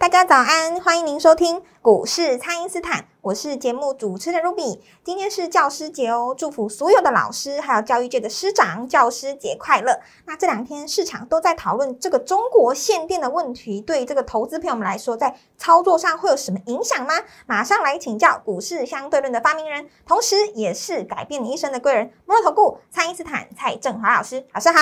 [0.00, 4.80] 大家早安，欢迎您收听股市蔡因斯坦，我是节目主持人 Ruby。
[5.04, 10.00] 今天是教师节哦，祝福所有的老师还有教育界的师长，教师节快乐。
[10.24, 17.12] 那这两天市场都在讨论这个中国限电的问题，对这个投资朋友们来说，在操作上会有什么影响吗？
[17.44, 24.42] 马上来请教股市相对论的发明人，同时也是改变你一生的贵人——摩尔投顾蔡因斯坦蔡振华老师。
[24.54, 24.78] 老师好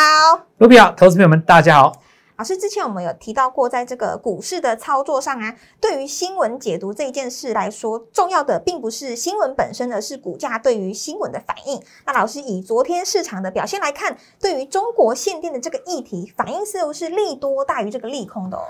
[0.60, 1.92] ，Ruby 好，投资朋友们大家好。
[2.38, 11.82] 老师，之前我们有提到过，在这个股市的操作上啊，对于新闻解读这件事来说，重要的并不是新闻本身，而是股价对于新闻的反应。
[12.06, 18.62] 那老师以昨天市场的表现来看，对于中国限电的这个议题，反应似乎是利多大于这个利空的哦。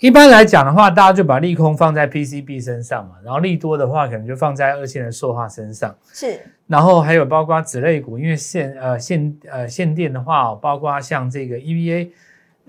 [0.00, 5.96] 一般来讲的话，大家就把利空放在 PCB 身上嘛，然后利多的话，可能就放在二线的塑化身上。
[6.12, 12.10] 是，然后还有包括子类股，因为限呃限呃限电的话，包括像这个 EVA。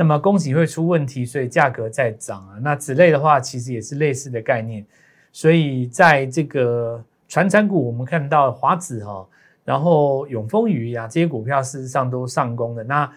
[0.01, 2.57] 那么供给会出问题，所以价格在涨啊。
[2.63, 4.83] 那此类的话，其实也是类似的概念。
[5.31, 6.99] 所以在这个
[7.29, 9.23] 传产股，我们看到华子哈，
[9.63, 12.83] 然后永丰余啊这些股票，事实上都上攻的。
[12.83, 13.07] 那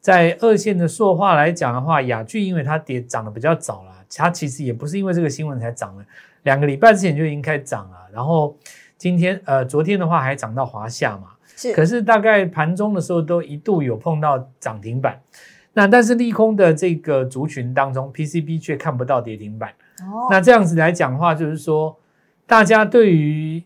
[0.00, 6.04] 在二线的塑化来讲的话，雅聚因为它跌涨得比较早了，它其实也不是因为这个新闻才涨的，
[6.42, 7.96] 两个礼拜之前就已经开始涨了。
[8.12, 8.56] 然后
[8.98, 11.72] 今天呃昨天的话还涨到华夏嘛，是。
[11.72, 15.20] 可是大概盘中的时候都一度有碰到涨停板。
[15.74, 19.70] 那但是利空的这个族群当中，PCB 却看不到跌停板。
[20.00, 21.98] 哦，那这样子来讲的话，就是说
[22.46, 23.62] 大家对于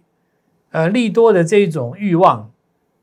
[0.71, 2.51] 呃利多的这种欲望，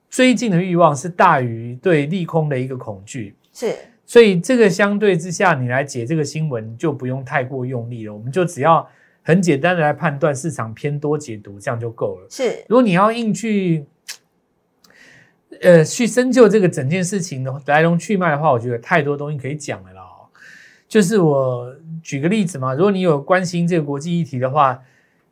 [0.10, 3.36] 追进的欲望是大于对利空的一个恐惧。
[3.52, 3.76] 是，
[4.06, 8.88] 所以这个相对之下，你来解这个新闻就不用太过用力了，我们就只要
[9.22, 12.28] 很简单的来判断市场偏多解读，这样就够了。
[12.30, 13.86] 是，如果你要硬去。
[15.64, 20.02] 呃，去深究这个整件事情的来龙去脉的话，我觉得太多东西可以讲了啦。
[20.88, 24.80] 就是我举个例子嘛，如果你有关心这个国际议题的话，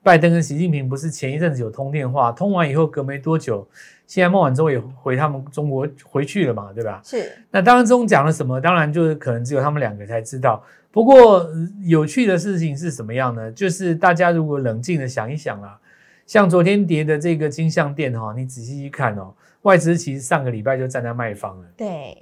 [0.02, 3.68] 拜登跟习近平不是前一阵子有通电话，通完以后隔没多久，
[4.08, 7.00] 现在孟晚舟也回他们中国回去了嘛，对吧？
[7.06, 7.32] 是。
[7.52, 8.60] 那当中讲了什么？
[8.60, 10.64] 当然就是可能只有他们两个才知道。
[10.90, 11.48] 不过
[11.84, 13.52] 有趣的事情是什么样呢？
[13.52, 15.80] 就是大家如果冷静的想一想啊，
[16.26, 19.32] 像昨天跌的这个金项店哈，你仔细一看哦。
[19.64, 22.18] 外资其实上个礼拜就站在卖方了，对，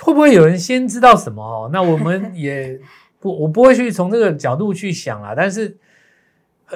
[0.00, 1.70] 会不会有人先知道什么哦？
[1.72, 2.78] 那我们 也
[3.20, 5.34] 不，我不会去从这个角度去想啦。
[5.36, 5.76] 但是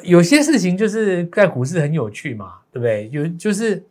[0.03, 3.09] 有些事情就是在股市很有趣嘛，对不对？
[3.11, 3.83] 有就是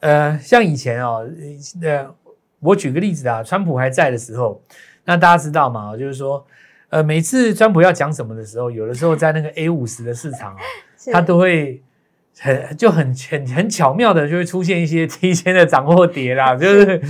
[0.00, 1.26] 呃，像以前哦，
[1.80, 2.14] 呃，
[2.60, 4.62] 我举个例子啊，川普还在的时候，
[5.04, 6.44] 那大家知道嘛，就是说，
[6.90, 10.60] 呃，每次川普要讲什么的时候，有的时候在那个 A 五十的市场啊，
[11.10, 11.82] 他都会。
[12.40, 17.00] 很就很很很巧妙的就会出现一些 提前的涨或跌啦，就是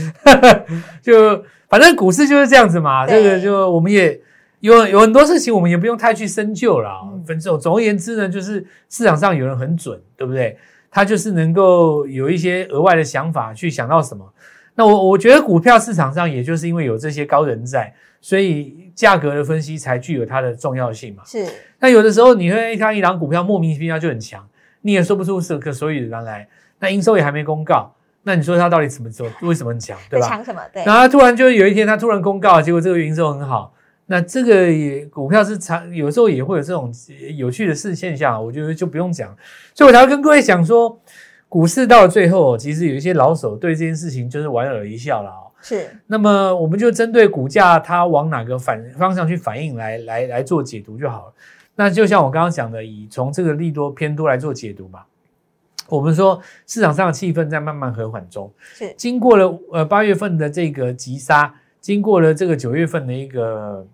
[1.03, 3.07] 就反正股市就是这样子嘛。
[3.07, 4.19] 这个就我们也
[4.61, 6.91] 有有很多事情，我们也不用太去深究了。
[7.27, 10.57] 分总总而言之呢，就是市场上有人很准，对不对？
[10.91, 14.27] 他就是能够有一些额外的想法去想到什么。
[14.75, 21.23] 那我我觉得股票市场上也就是因为有这些高人在，所以价格的分析才具有它的重要性嘛。
[21.27, 21.45] 是。
[21.79, 24.49] 那有的时候你会看一档股票莫名其妙就很强。
[24.89, 30.27] 你也说不出是个所以然来，那营收也还没公告，那你说它到底怎么时候为什么很强，对吧？
[30.27, 30.63] 强什么？
[30.73, 30.83] 对。
[30.87, 33.75] 然后突然就有一天它突然公告，结果这个营收很好，
[34.07, 36.91] 那这个也股票是长，有时候也会有这种
[37.37, 39.37] 有趣的事现象，我觉得就不用讲。
[39.75, 40.99] 所以我才会跟各位讲说，
[41.51, 45.53] 股市到了最后，其实有一些老手对这件事情就是莞尔一笑了哦。
[45.61, 45.87] 是。
[46.07, 51.33] 那么我们就针对股价它往哪个反方向去反应来来来做解读就好了。
[51.79, 55.05] 那就像我刚刚讲的，以从这个利多偏多来做解读嘛。
[55.89, 63.87] 我们说市场上的气氛在慢慢和缓中，是经过了呃八月份的这个急杀，经过了这个九月份的一个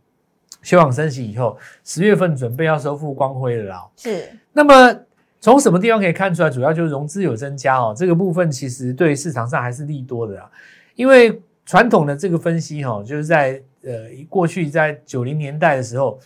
[0.62, 3.86] 休养生息以后，十月份准备要收复光辉了啦。
[3.96, 4.31] 是。
[4.50, 4.98] 那么
[5.38, 6.48] 从什么地方可以看出来？
[6.48, 10.50] 主要就是融资有增加哦，这个部分其实对市场上还是利多的啊。
[10.94, 13.92] 因为传统的这个分析哈，就是在呃
[14.31, 16.19] 过去在九零年代的时候。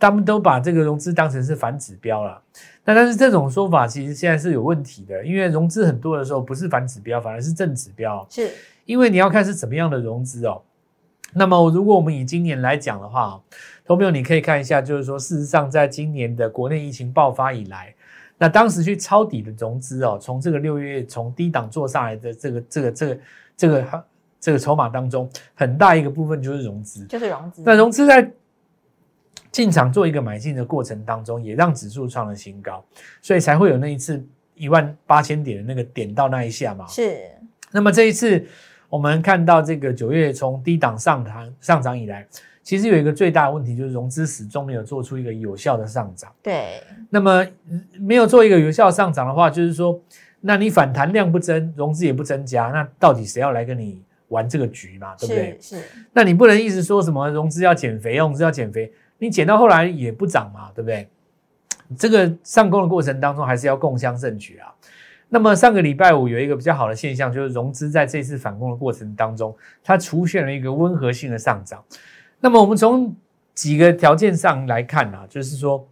[0.00, 2.42] 他们都把这个融资当成是反指标了，
[2.86, 8.26] 那但是这种说法其实现在是有问题的，因为融资很多的时候不是反指标，反而是正指标。
[8.30, 8.50] 是，
[8.86, 10.62] 因为你要看是怎么样的融资哦。
[11.34, 13.38] 那么如果我们以今年来讲的话，
[13.84, 17.94] 投朋友你可以看一下，就是说事实上在今年的国内疫情爆发以来，
[18.38, 23.20] 那当时去抄底的融资哦，从这个六月从低档做上来的这个这个这个
[23.54, 24.04] 这个
[24.40, 27.62] 这个筹码当中，很大一个部分就是融资，就是融资。
[27.64, 28.28] 那融资在
[29.52, 32.84] 进场做一个买进的过程当中，也让指数创了新高，
[33.20, 34.24] 所以才会有那一次
[34.54, 36.86] 一万八千点的那个点到那一下嘛。
[36.86, 37.18] 是。
[37.72, 38.44] 那么这一次
[38.88, 42.26] 我们看到这个九月从低档上涨上涨以来，
[42.62, 46.32] 其实有一个最大的问题就是融资始终没有做出一个有效的上涨。
[46.42, 46.82] 对。
[47.08, 47.44] 那么
[47.98, 50.00] 没有做一个有效上涨的话，就是说，
[50.40, 55.14] 那你反弹量不增，融资也不增加，那到底谁要来跟你玩这个局嘛？
[55.16, 55.58] 对不对？
[55.60, 55.82] 是。
[56.12, 58.92] 那你不能一直说什么融资要减肥，融资要减肥。
[59.20, 61.08] 你减到后来也不涨嘛，对不对？
[61.98, 64.72] 这个上攻的过程当中还是要共襄盛举啊。
[65.28, 71.84] 那么上个礼拜五有一个比较好的现象，就是融资在这次反攻的过程当中，它出现了一个温和性的上涨。
[72.40, 73.14] 那么我们从
[73.54, 75.86] 几个条件上来看啊，就是说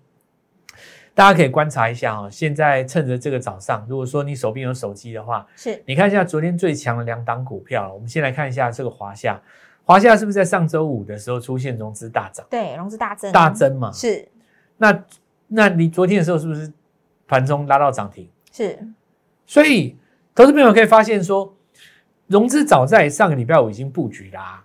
[1.14, 9.40] 大家可以观察一下啊，现在趁着这个早上，如果说你手边有手机的话，是你看一下昨天最强的两档股票，我们先来看一下这个华夏。
[9.88, 12.44] 华夏是不是在上周五的时候出现融资大涨？
[12.50, 13.90] 对，融资大增，大增嘛。
[13.90, 14.28] 是。
[14.76, 15.04] 那
[15.46, 16.70] 那你昨天的时候是不是
[17.26, 18.28] 盘中拉到涨停？
[18.52, 18.78] 是。
[19.46, 19.96] 所以，
[20.34, 21.50] 投资朋友可以发现说，
[22.26, 24.62] 融资早在上个礼拜五已经布局啦。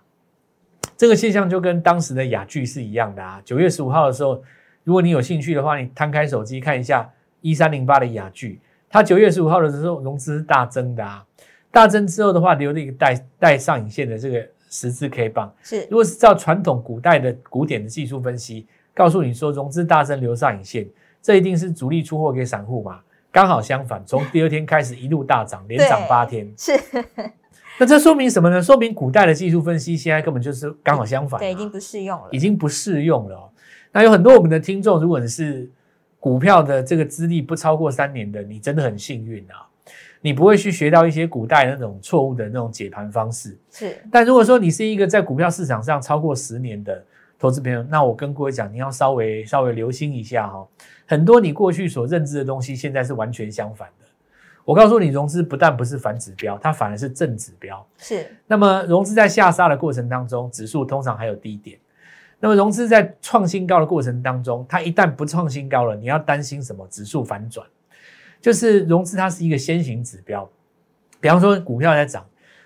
[0.94, 3.40] 这个现象就跟当时的雅聚是一样的啊。
[3.46, 4.42] 九月十五号的时候，
[4.82, 7.10] 如果你有兴趣的话，你摊开手机看一下
[7.40, 8.60] 一三零八的雅聚，
[8.90, 11.24] 它九月十五号的时候融资是大增的啊。
[11.70, 14.46] 大增之后的话，留了一个带带上影线的这个。
[14.74, 20.84] 十字 K 棒是，如果是照传统古代的古典的技术分析，告诉你说融资大增留上影线，
[21.22, 22.98] 这一定是主力出货给散户嘛？
[23.30, 26.52] 刚好相反，从第二天开始一路大涨，连涨八天。
[26.58, 26.72] 是，
[27.78, 28.60] 那这说明什么呢？
[28.60, 33.48] 说明古代的技术分析现在根本就是刚好相反，对，已经不适用了，已经不适用了。
[33.92, 35.70] 那有很多我们的听众，如果你是
[36.18, 39.70] 股票的这个资历不超过三年的，你真的很幸运啊。
[40.24, 44.02] 你不会去学到一些古代那种错误的那种解盘方式，是。
[44.10, 47.04] 但如果说你是一个在股票市场上超过十年的
[47.38, 50.66] 投资朋友，那我跟各位讲，你要稍微稍微留心一下哈。
[51.04, 54.06] 很多你过去所认知的东西，现在是完全相反的。
[54.64, 57.86] 我告诉你，融资不但不是反指标，它反而是正指标。
[57.98, 58.26] 是。
[58.46, 61.78] 那么融资在下杀的过程当中，指数通常还有低点。
[62.40, 66.88] 那么融资在创新高的过程当中，它一旦不创新高了，你要担心什么？
[66.88, 67.66] 指数反转。
[68.44, 70.46] 就是融资，它是一个先行指标。
[71.18, 72.22] 比方说，股票在涨，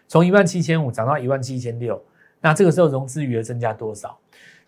[0.08, 2.02] 从一万七千五涨到一万七千六，
[2.40, 4.19] 那这个时候融资余额增加多少？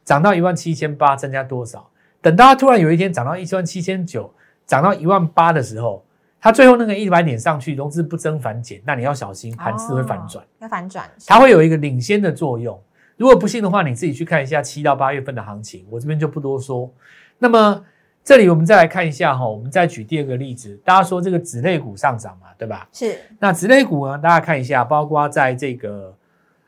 [0.04, 1.90] 涨到一万七千八，增加多少？
[2.20, 4.32] 等到它突然有一天涨到一万七千九，
[4.64, 6.04] 涨到一万八的时候，
[6.40, 10.46] 它最后那个一百点上去，融资不增反减，那你要小心，盘势会反转。
[10.60, 12.80] 要反转，它会有一个领先的作用。
[13.16, 16.88] 如果不信的话，你自己去看一下七到八月份的行情，我这边就不多说。
[17.36, 17.84] 那么。
[18.30, 20.80] 这里我们再来看一下哈，我们再举第二个例子。
[20.84, 22.88] 大家说这个子类股上涨嘛，对吧？
[22.92, 23.18] 是。
[23.40, 24.16] 那子类股呢？
[24.16, 26.16] 大家看一下，包括在这个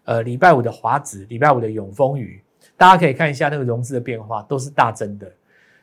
[0.03, 2.43] 呃礼拜五的华子，礼拜五的永丰余，
[2.77, 5.33] 大家可以看一下那个融资的变化，都是大增的。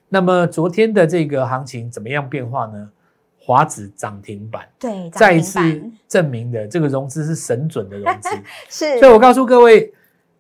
[0.10, 2.90] 那么昨天的这个行情怎么样变化呢？
[3.38, 8.30] 华子涨停板，对，再一次证明的这个融资是神准的融资。
[8.68, 9.00] 是。
[9.00, 9.94] 所以我告诉各位，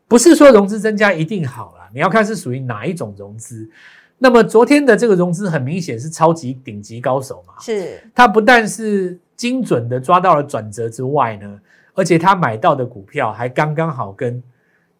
[0.05, 3.71] 不是说融资增加一定好了，你要看是属于哪一种融资。
[4.21, 7.53] 那么昨天的这个融资很明显是超级顶级高手嘛？
[7.61, 11.59] 是，他不但是精准的抓到了转折之外呢，
[11.93, 14.43] 而且他买到的股票还刚刚好跟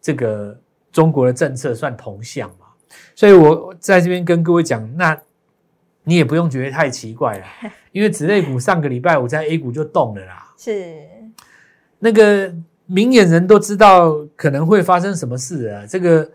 [0.00, 0.58] 这个
[0.90, 2.66] 中国的政策算同向嘛，
[3.14, 5.20] 所以我在这边跟各位讲，那
[6.02, 7.44] 你也不用觉得太奇怪了，
[7.92, 10.96] 因为子类股上个礼拜五在 A 股就动了啦，是，
[11.98, 12.50] 那个
[12.86, 16.26] 明眼人都知道可能会发生什么事啊，这个。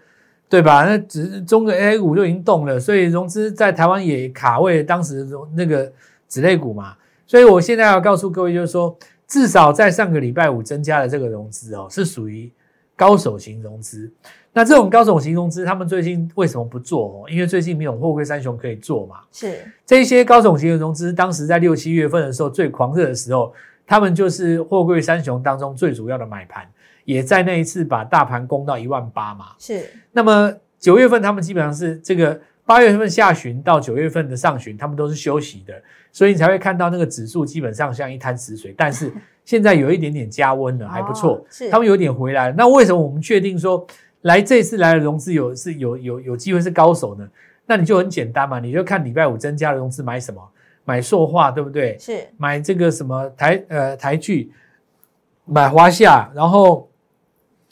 [0.48, 0.86] 对吧？
[0.86, 5.92] 那只中国 A 股就已经动了，所以融资在台湾也卡位当时那个
[6.28, 6.96] 子类股嘛。
[7.28, 8.96] 所以我现在要告诉各位，就是说，
[9.28, 12.52] 至少在上个礼拜五增加的这个融资哦，是属于
[12.96, 14.12] 高手型融资。
[14.54, 17.30] 那这种高手型融资，他们最近为什么不做哦？
[17.30, 19.16] 因为最近没有货柜三雄可以做嘛。
[19.32, 23.52] 是这些高手型的融资，当时在六七月份的时候最狂热的时候，
[23.86, 26.66] 他们就是货柜三雄当中最主要的买盘。
[27.06, 29.90] 也在那一次把大盘攻到一万八嘛，是。
[30.12, 35.74] 那么九月份他们基本上是这个八月份下旬到九月份的上旬，他们都是休息的，
[36.12, 38.74] 所以你才会看到那个指数基本上像一滩死水。
[38.78, 39.12] 但是
[39.46, 41.46] 现在有一点点加温了， 还不错。
[41.50, 42.56] 是，他们有点回来了。
[42.58, 43.86] 那为什么我们确定说
[44.22, 47.28] 来这次来的融资有是有有有机会是高手呢？
[47.68, 50.42] 那你就很简单嘛，你就看礼拜五增加的融资买什么？
[50.84, 51.98] 买塑化，对不对？
[52.00, 52.28] 是。
[52.38, 54.52] 买这个什么台呃台剧，
[55.46, 56.90] 买华夏，然后。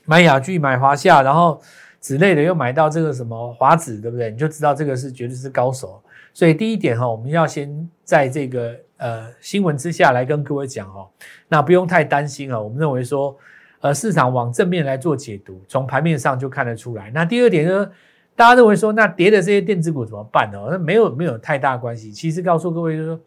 [0.05, 1.61] 买雅聚、买华夏，然后
[2.01, 4.29] 之类的又买到这个什么华子，对不对？
[4.31, 6.01] 你就知道这个是绝对是高手。
[6.33, 11.07] 所以第一点哈，我们要先在这个呃新闻之下来跟各位讲哦，
[11.47, 12.59] 那不用太担心啊。
[12.59, 13.37] 我们认为说，
[13.81, 17.11] 呃，市场往正面来做解读，从盘面上就看得出来。
[17.11, 17.89] 那第二点呢，
[18.35, 20.59] 大家认为说，那跌的这些电子股怎么办呢？
[20.71, 22.11] 那没有没有太大关系。
[22.11, 23.19] 其实告诉各位就是说，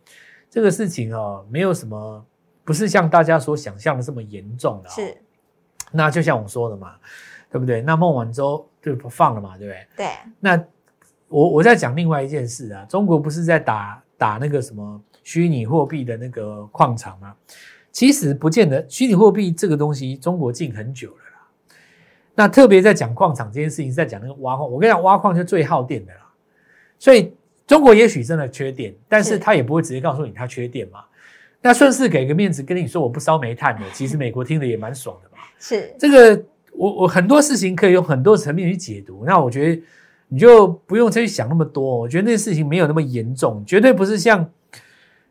[0.50, 2.26] 这个事情哦，没有什么，
[2.64, 4.90] 不是像大家所想象的这么严重的。
[4.90, 5.16] 是。
[5.92, 6.94] 那就像我说的嘛，
[7.50, 7.80] 对不对？
[7.82, 9.86] 那孟晚舟就不放了嘛，对不对？
[9.96, 10.06] 对。
[10.40, 10.62] 那
[11.28, 17.34] 我我在讲另外一件事啊，中国不是在打打那个什么虚拟货币的那个矿场吗？
[17.90, 21.48] 其实不见得，虚拟货币这个东西中国禁很久了啦。
[22.34, 26.20] 那特别在讲矿场这件事情，在讲那个挖矿，我跟你讲，挖矿是最耗电的啦。
[26.98, 27.34] 所以
[27.66, 31.04] 中国也许真的缺电，但是他也不会直接告诉你他缺电嘛。
[31.62, 35.35] 那顺势给个面子跟你说我不烧煤炭的，其实美国听的也蛮爽的嘛。
[35.58, 39.24] 是这个，我我很多事情可以用很多层面去解读。
[39.26, 39.82] 那我觉得
[40.28, 41.98] 你就不用再去想那么多。
[41.98, 44.48] 我觉得那事情没有那么严重，绝对不是像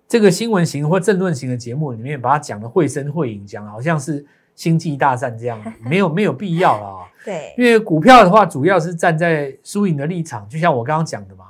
[0.08, 7.08] 这个新闻型或政论型的节目里面把它讲的绘声绘影，讲好像是星际大战这样， 没有没有必要了啊。
[7.24, 11.46] 对，因为股票的话，主要是站在输赢的立场，就像我刚刚讲的嘛。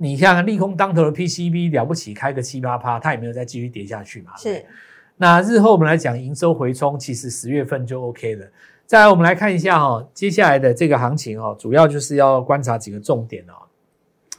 [0.00, 4.30] 你像利空当头的 PCB 了不起，开个七八趴，它也没有再继续跌下去嘛。
[4.36, 4.64] 是。
[5.20, 8.46] 那日后我们来讲营收回冲，其实十月份就 OK 了。
[8.86, 13.52] 再来，我们来看一下哈，接下来的这个行情哈，主要就是要观察几个重点哦。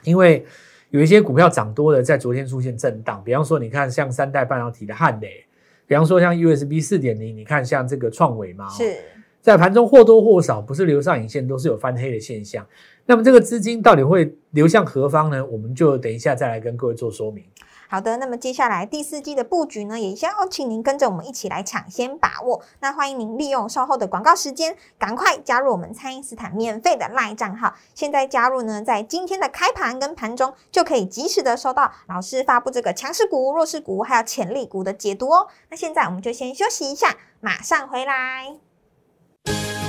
[0.03, 0.45] 因为
[0.89, 5.45] 有一些股票涨多了，在昨天出现震荡，比方说你看像三代半导体的汉磊，
[5.85, 8.95] 比方说像 USB 四点零，你看像这个创伟嘛，是
[9.41, 12.65] 在盘中或多或少不是留上影线，都是有翻黑的现象。
[13.05, 15.45] 那么这个资金到底会流向何方呢？
[15.45, 17.43] 我们就等一下再来跟各位做说明。
[17.91, 22.61] 好的，那么接下来第四季的布局呢，也先邀请您跟着我们一起来抢先把握。
[22.81, 27.73] 那欢迎您利用稍后的广告时间，赶快加入我们蔡因斯坦免费的赖账号。
[27.95, 35.47] 现在加入呢，在今天的开盘跟盘中就可以及时的收到老师发布这个强势股、弱势股还有潜力股的解读哦。
[35.71, 38.53] 那现在我们就先休息一下，马上回来。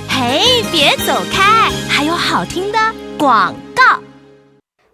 [0.09, 2.79] 嘿，别走开，还有好听的
[3.19, 4.01] 广告。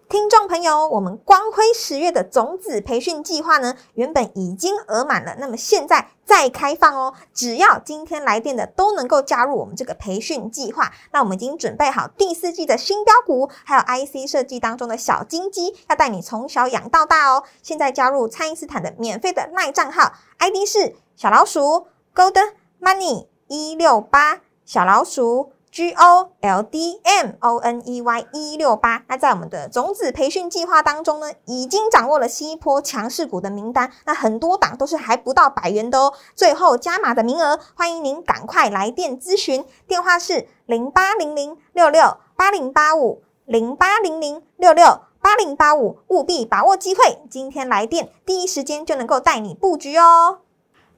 [0.08, 10.90] 听众朋友，我们光辉十月的种子培训计划呢，原本已经额满了，那么现在再开放哦，只要今天来电的都能够加入我们这个培训计划。
[11.12, 17.44] 那我们已经准备好第四季的新标股，还有 IC 设计当中的小金鸡，要带你从小养到大哦。
[17.62, 25.52] 现在加入蔡因斯坦的免费的赖账号，ID 是小老鼠 Gold Money 一六八小老鼠。
[25.70, 36.12] G O L D M O N E Y 一六八，那在我们的种子培训计划当中呢，已经掌握了新一波强势股的名单，那很多档都是还不到百元的哦。
[36.34, 50.38] 最后加码的名额，欢迎您赶快来电咨询，电话是零八零零六六八零八五零八零零六六八零八五，务必把握机会，今天来电，第一时间就能够带你布局哦。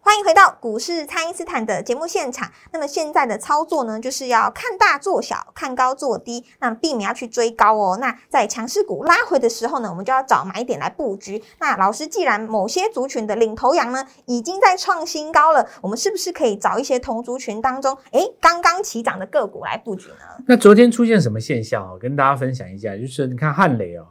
[0.03, 2.51] 欢迎回到股市，蔡因斯坦的节目现场。
[2.73, 7.99] 那么现在的操作呢，就是要看大做小，看高做低，那避免要去追高哦。
[8.01, 11.43] 那在强势股拉回的时候呢，我们就要找买点来布局。
[11.59, 20.43] 那老师，既然某些族群的领头羊呢已经在创新高了，我们是不是可以找一些同族群当中，哎，刚刚起涨的个股来布局呢？
[20.47, 21.99] 那昨天出现什么现象哦？
[22.01, 24.07] 跟大家分享一下，就是你看汉雷哦。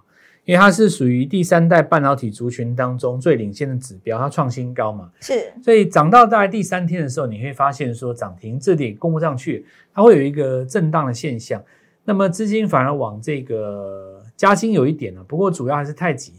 [0.49, 9.63] 因为它是属于第三代半导体族群当中最领先的指标，它创新高嘛，是，所以涨到大概第三天的时候，你会发现说涨停这点攻不上去，
[9.93, 11.63] 它会有一个震荡的现象，
[12.03, 16.33] 那么资金反而往这个加金有一点了，不过主要还是太极，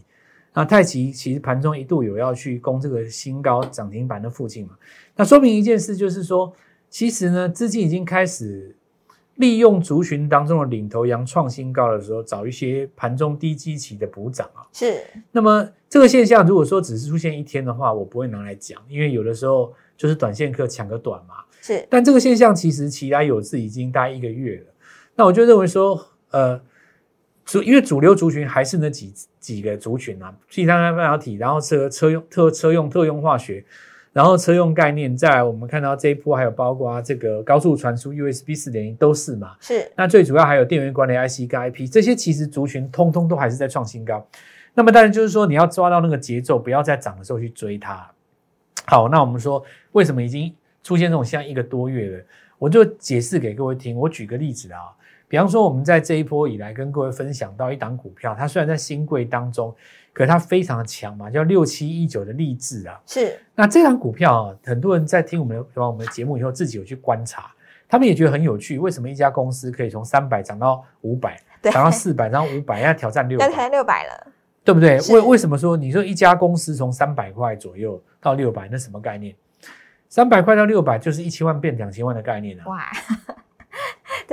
[0.53, 4.73] 那太极其实盘中一度有要去攻这个新高涨停板的附近嘛，
[5.15, 6.51] 那说明一件事就是说，
[6.89, 8.75] 其实呢资金已经开始。
[9.41, 14.61] 利用族群当中的领头羊创新高的时候，找一些盘中低基期的补涨啊。
[14.71, 15.03] 是。
[15.31, 21.35] 那么这个现象，如果说只是出现一天的话，我不会拿来讲，因为有的时候就是短线客抢个短嘛。
[21.59, 21.85] 是。
[21.89, 24.65] 但这个现象其实其来有自，已经大概一个月了。
[25.15, 26.61] 那我就认为说，呃，
[27.43, 33.65] 主因为主流族群还是那几几个族群啊，第三代半导体，然后车车用特车用特用化学。
[34.13, 39.55] 然后车用概念，再来我们看到这一波还有包括这个高速传输 USB 四点零都是嘛？
[39.61, 39.89] 是。
[39.95, 44.27] 那最主要还有电源管理 IC 跟 IP，这些其实族群通通都还是在创新高。
[44.73, 48.05] 那么当然就是说你要抓到那个节奏，不要在涨的时候去追它。
[48.85, 49.63] 好，那我们说
[49.93, 50.53] 为什么已经
[50.83, 52.23] 出现这种像一个多月了？
[52.57, 53.95] 我就解释给各位听。
[53.95, 54.91] 我举个例子啊，
[55.29, 59.73] 比方说我们在这一波以来跟各位分享到一档股票，它虽然在新贵当中。
[60.13, 63.39] 可是它非常的强嘛，叫六七一九的励志啊，是。
[63.55, 67.51] 那这张股票啊，很多人在听我们的我们的节目以后，自己有去观察，
[67.87, 71.71] 他们也觉得很有趣，为什么一家公司可以从三百涨到五百，对。
[71.71, 74.27] 涨到四百，涨到五百，要挑战六百，要才六百了，
[74.63, 74.99] 对不对？
[74.99, 75.13] 是。
[75.13, 79.33] 为为什么说你说一家公司从三百块左右到六百，那什么概念？
[80.09, 82.91] 三百块到六百就是一千万变两千万的概念啊，哇，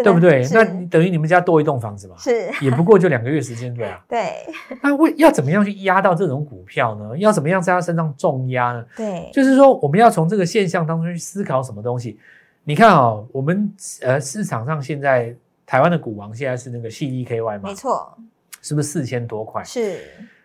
[0.02, 0.46] 对不对？
[0.52, 4.04] 那等于你们家多一栋房子嘛，是， 也不过就两个月时间，对啊。
[4.08, 4.32] 对
[4.82, 7.16] 那为要怎么样去压到这种股票呢？
[7.18, 8.84] 要怎么样在它身上重压呢？
[8.96, 12.18] 对，就是说，我们要从这个现象当中去思考什么东西。
[12.64, 18.16] 你看哦，我们呃市场上现在台湾的股王现在是那个 CDKY 嘛没，错，
[18.60, 19.64] 是不是四千多块？
[19.64, 20.00] 是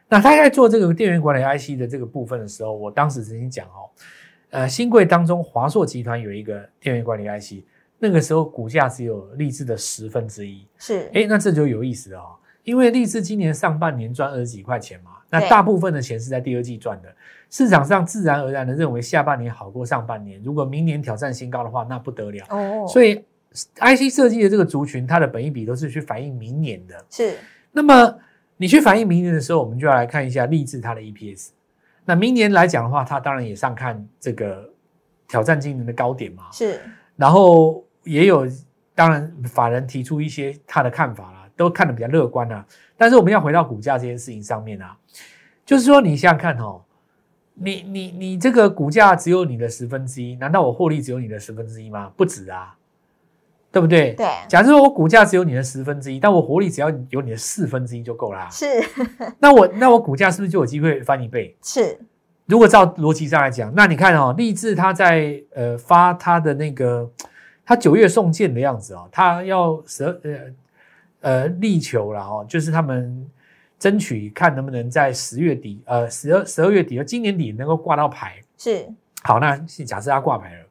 [0.07, 3.89] 那他在做这个电源管理 IC 的这个部分的时候，我当时曾经讲哦，
[4.51, 7.63] 呃，新贵当中华硕集团有一个电源管理 IC，
[8.03, 10.67] 那个时候股价只有立志的十分之一。
[10.77, 17.07] 是，哎，那这就有意思了哦，因为立志今年上半年赚二十几块钱嘛，那大部分的钱是在第二季赚的，
[17.49, 22.45] 市场上自然而然的认为下半年好过上半年，如果明年挑战新高的话，那不得了。
[22.49, 23.23] 哦，所以
[23.75, 27.05] IC 设计的这个族群，它的本益比都是去反映明年的。
[27.09, 27.37] 是
[27.71, 28.13] 那么
[28.57, 31.51] 你去反映明年的时候，我们就要来看一下立志它的 EPS。
[32.03, 34.69] 那明年来讲的话，它当然也上看这个
[35.25, 36.81] 挑战今年的高点嘛，是，
[37.15, 38.47] 然后也有
[38.95, 42.65] 当然法人提出一些他的看法啦，都看得比较乐观啦。
[42.97, 44.95] 但是我们要回到股价这件事情上面啊，
[45.65, 46.81] 就是说你想想看哦，
[47.55, 52.11] 你你你这个股价只有你的十分之一，难道我获利只有你的十分之一吗？
[52.15, 52.75] 不止啊，
[53.71, 54.13] 对不对？
[54.13, 58.47] 对，假设说我股价只有你的十分之一，但我活力只要有你的四分之一就够啦。
[58.49, 58.65] 是
[59.39, 61.55] 那我那我股价是不是就有机会翻一倍？
[61.63, 61.99] 是，
[62.45, 67.09] 如果照逻辑上来讲，那你看哦，立志他在呃发他的那个
[67.65, 70.39] 他九月送件的样子哦，他要十二呃
[71.21, 73.29] 呃力求了哦，就是他们
[73.79, 78.39] 争取看能不能在十月底呃十二十二月底呃今年底能够挂到牌。
[78.57, 78.87] 是
[79.23, 79.55] 好，那
[79.85, 80.65] 假设他挂牌了，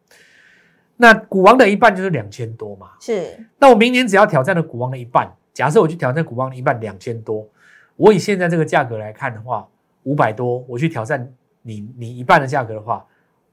[0.96, 2.90] 那股王的一半就是两千多嘛。
[3.00, 7.48] 是，那我明年只要挑战了股王的一半，假设我去挑战股王的一半两千多，
[7.96, 9.66] 我以现在这个价格来看的话，
[10.02, 11.32] 五百多，我去挑战
[11.62, 13.06] 你你一半的价格的话，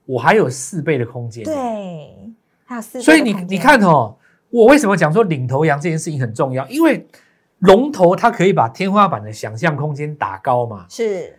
[0.05, 2.29] 我还有四倍的空间。，对，
[2.69, 4.15] 还有四，所以你你，看哦，
[4.51, 6.67] 我为什么讲说领头羊这件事情很重要？
[6.67, 7.07] 因为
[7.57, 10.85] 龙头它可以把天花板的想象空间打高嘛。
[10.87, 11.35] 是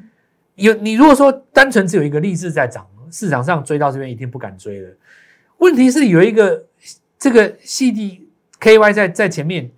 [0.56, 4.90] 有你如果说单纯只有一个励志在涨，市场上追到这边一定不敢追了。
[5.58, 6.64] 问题是有一个
[7.16, 9.70] 这个 CDKY 在在前面，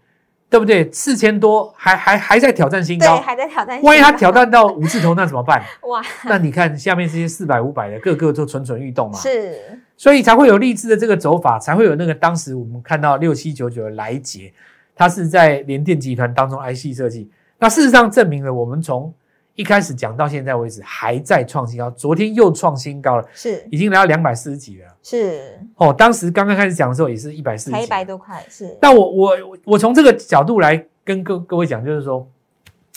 [0.52, 0.92] 对不对？
[0.92, 5.62] 四千多还还还在挑战新对，高，还在挑战，万一他挑，战到五字头，那怎么办？
[5.88, 9.18] 哇，那你看下面这些四百五百的，个个都蠢蠢欲动嘛。
[9.18, 14.52] 是所以才会有励志的这个走法，才会有那个当时我们看到六七九九的来捷，
[14.94, 17.30] 它是在联电集团当中 IC 设计。
[17.58, 19.10] 那事实上证明了，我们从
[19.54, 24.88] 一开始讲到现在为止，还在创新高，昨天又创新高了，是已经来到两百四十几了。
[25.02, 27.86] 是，哦，当时刚刚开始讲的时候也是一百四十几才一。
[27.86, 32.26] 百多块，是那我我我从这个角度来跟各各位讲，就是说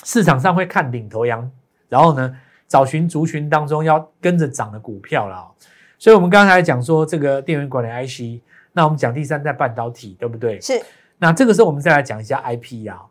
[0.03, 1.51] 市场上会看领头羊，
[1.89, 2.33] 然后呢
[2.67, 5.51] 找寻族群当中要跟着涨的股票啦、哦。
[5.99, 8.41] 所以我们刚才讲说这个电源管理 IC，
[8.71, 10.59] 那我们讲第三代半导体，对不对？
[10.61, 10.81] 是
[11.17, 13.03] 那这个时候我们再来讲一下 IP 啊。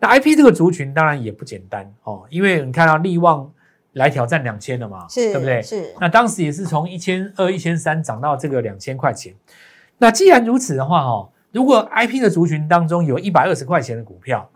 [0.00, 3.50] 那 IP 这个族群当然也不简单哦，因为你看到力旺
[3.94, 5.60] 来挑战两千了嘛，是，对不对？
[5.60, 9.34] 是那当时也是从一千二、一千三涨到这个两千块钱。
[9.98, 14.48] 那既然如此的话，哦，如果 IP 的族群当中有一百二十块钱的股票，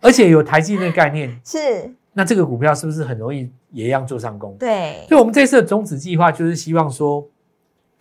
[0.00, 4.56] 而且有台积电的概念， 是，那这个股票是不是很容易也一样做上攻？
[4.58, 7.24] 对，所以我们这次的种子计划就是希望说，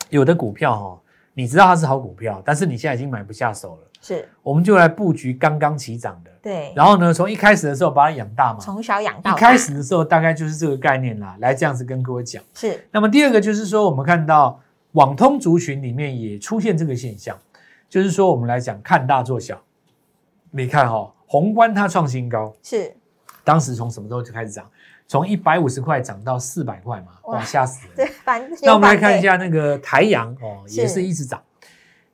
[0.09, 0.99] 有的股票哦，
[1.39, 8.59] 你知道它是好股票，但是你现在已经买不下手了，是，我们就来布局刚刚起涨的，对，然后呢，从一开始的时候把它养大嘛。
[8.59, 9.31] 从小养大。
[9.31, 12.43] 一开始的时候大概就是这个概念啦，来这样子跟各位讲。
[12.53, 12.85] 是。
[12.91, 14.59] 那么第二个就是说，我们看到
[14.91, 17.37] 网通族群里面也出现这个现象，
[17.87, 19.57] 就是说我们来讲看大做小。
[20.51, 22.93] 你看哈、哦，宏观它创新高，是
[23.49, 24.63] 当时从什么时候就开始涨？
[25.07, 31.41] 从一百五十块涨到四百块嘛，哇，哇吓死对人！，反那我们来看一，下那个台阳哦，也是一直涨。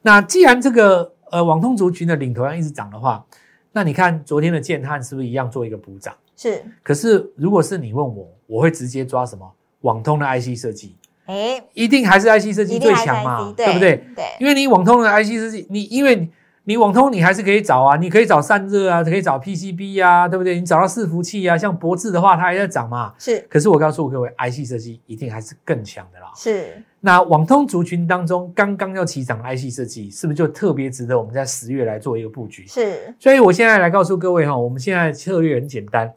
[0.01, 3.25] 那既然这个呃网通族群的领头羊一直涨的话，
[3.73, 6.15] 那你看昨天的建汉是不是一样做一个补涨？
[6.37, 9.51] 是，可是如果是你问我，我会直接抓什么？
[9.81, 10.95] 网通的 IC 设计，
[11.25, 14.01] 哎，一定还是 IC 设计最强嘛对不对？？
[14.15, 16.29] 对，因为你网通的 IC 设计，你因为
[16.65, 20.59] 你你网通你还是可以找啊，你可以找散热啊，可以找 PCB 啊，对不对？
[20.59, 23.13] 你找到伺服器啊，像博智的话，它还在涨嘛。
[23.17, 26.25] 是可是我告诉各位，IC 设计一定还是更强的啦。
[26.35, 32.67] 是那网通族群当中刚刚要起涨的 IC 设计，是不是就特别值得我们在十月来做一个布局？
[32.67, 36.13] 是，所以我现在来告诉各位哈，我们现在策略很简单，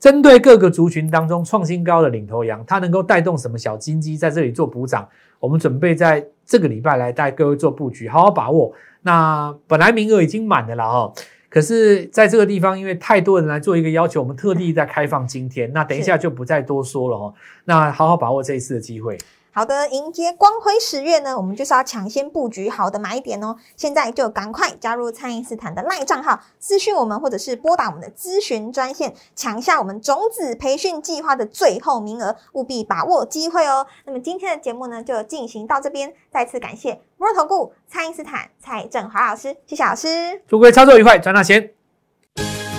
[0.00, 5.08] 针对各个族群当中创新高的领头羊，它能够带动什么小金鸡在这里做补涨？
[5.38, 8.74] 我们准备在这个礼拜来带各位做布局，好好把握。
[9.02, 11.12] 那本来名额已经满了啦哈，
[11.48, 15.72] 可是在这个地方，因为太多人来做一个要求，我们特地在开放今天。
[15.72, 17.34] 那等一下就不再多说了哦。
[17.64, 19.16] 那好好把握这一次的机会。
[19.52, 23.56] 好的，迎接光辉十月呢，我们就是要抢先布局好的买点哦。
[23.76, 33.84] 现在就赶快加入蔡因斯坦的赖账号，私讯我们，或者是拨打我们的咨询专线，抢下我们种子培训计划的最后名额，务必把握机会哦。
[34.04, 41.72] 那么今天的节目呢，就进行到这边，再次感谢摩尔投顾蔡因斯坦蔡振华老师，谢谢老师，祝各位操作愉快，赚大钱。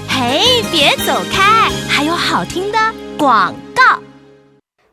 [0.07, 2.77] 嘿，别走开，还有好听的
[3.17, 3.70] 广告。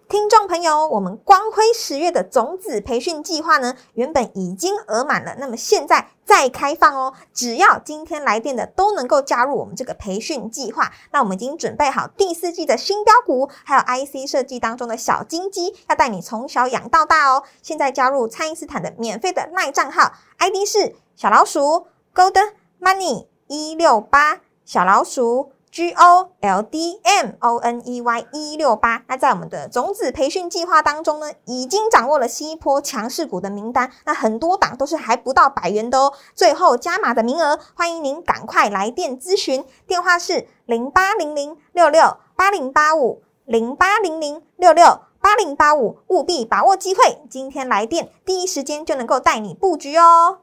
[0.09, 10.90] 听众朋友，我们光辉十月的种子培训计划呢，原本已经额满了，那么现在再开放哦，只要今天来电的都能够加入我们这个培训计划。
[11.12, 17.42] 那我们已经准备好第四季的新标股，还有 IC 设计当中的小金鸡，要带你从小养到大哦。
[17.61, 25.53] 现在加入蔡因斯坦的免费的赖账号，ID 是小老鼠 Gold Money 一六八小老鼠。
[25.78, 36.12] G O L D M O N E Y 一六八，那在我们的种子培训计划当中呢，已经掌握了新一波强势股的名单，那很多档都是还不到百元的哦。
[36.34, 50.38] 最后加码的名额，欢迎您赶快来电咨询，电话是零八零零六六八零八五零八零零六六八零八五，务必把握机会，今天来电第一时间就能够带你布局哦。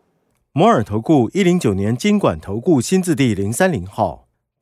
[0.54, 4.25] 摩尔投顾一零九年经管投顾新字第零三零号。